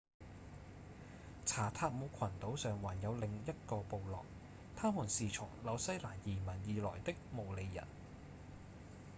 [1.45, 4.25] 查塔姆群島上還有另一個部落
[4.75, 7.85] 他們是從紐西蘭移民而來的毛利人